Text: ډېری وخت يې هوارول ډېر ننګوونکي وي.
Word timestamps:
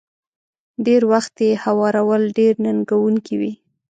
ډېری 0.85 1.07
وخت 1.11 1.35
يې 1.45 1.51
هوارول 1.63 2.21
ډېر 2.37 2.53
ننګوونکي 2.65 3.35
وي. 3.39 3.53